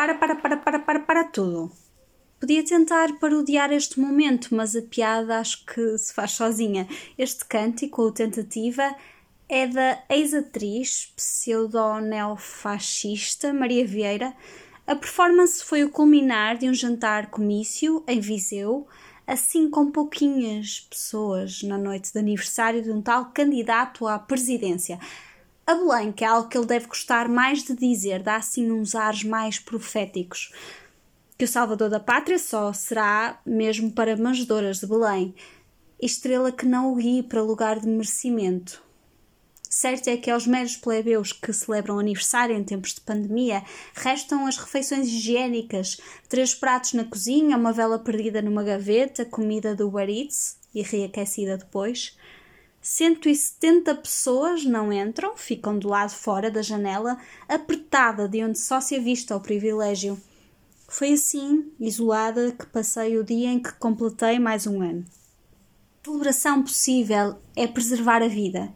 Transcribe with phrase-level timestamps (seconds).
[0.00, 1.70] Para, para, para, para, para, para tudo.
[2.40, 6.88] Podia tentar parodiar este momento, mas a piada acho que se faz sozinha.
[7.18, 8.96] Este cântico, ou tentativa,
[9.46, 14.34] é da ex-atriz pseudo-neofascista Maria Vieira.
[14.86, 18.88] A performance foi o culminar de um jantar comício em Viseu,
[19.26, 24.98] assim com pouquinhas pessoas na noite de aniversário de um tal candidato à presidência.
[25.70, 28.96] A Belém, que é algo que ele deve gostar mais de dizer, dá assim uns
[28.96, 30.52] ares mais proféticos.
[31.38, 35.32] Que o Salvador da Pátria só será mesmo para manjedoras de Belém,
[36.02, 38.82] estrela que não o guie para lugar de merecimento.
[39.62, 43.62] Certo é que aos meros plebeus que celebram aniversário em tempos de pandemia
[43.94, 49.96] restam as refeições higiênicas, três pratos na cozinha, uma vela perdida numa gaveta, comida do
[50.00, 52.16] Eats e reaquecida depois.
[52.82, 58.96] 170 pessoas não entram, ficam do lado fora da janela, apertada de onde só se
[58.96, 60.20] avista o privilégio.
[60.88, 65.04] Foi assim, isolada, que passei o dia em que completei mais um ano.
[66.06, 68.72] A possível é preservar a vida,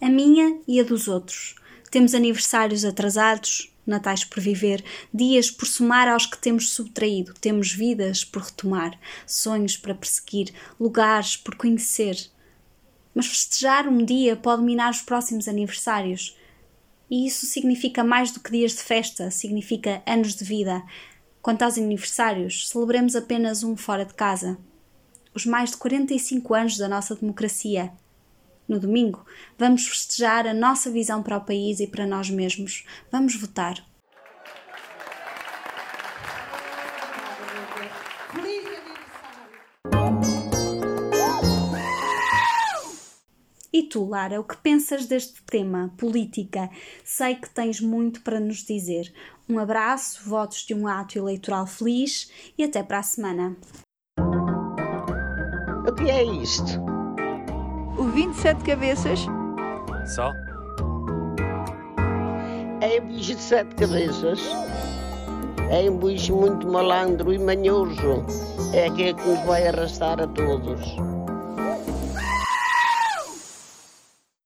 [0.00, 1.56] a minha e a dos outros.
[1.90, 8.24] Temos aniversários atrasados, natais por viver, dias por somar aos que temos subtraído, temos vidas
[8.24, 12.30] por retomar, sonhos para perseguir, lugares por conhecer.
[13.14, 16.36] Mas festejar um dia pode minar os próximos aniversários.
[17.10, 20.82] E isso significa mais do que dias de festa, significa anos de vida.
[21.42, 24.58] Quanto aos aniversários, celebremos apenas um fora de casa.
[25.34, 27.92] Os mais de 45 anos da nossa democracia.
[28.68, 29.26] No domingo,
[29.58, 32.84] vamos festejar a nossa visão para o país e para nós mesmos.
[33.10, 33.89] Vamos votar.
[43.90, 46.70] E tu, Lara, o que pensas deste tema, política?
[47.02, 49.12] Sei que tens muito para nos dizer.
[49.48, 53.56] Um abraço, votos de um ato eleitoral feliz e até para a semana.
[55.88, 56.80] O que é isto?
[57.98, 59.26] O 27 cabeças?
[60.14, 60.32] Só?
[62.80, 64.40] É um bicho de sete cabeças.
[65.68, 68.24] É um bicho muito malandro e manhoso.
[68.72, 70.80] É aquele que nos vai arrastar a todos.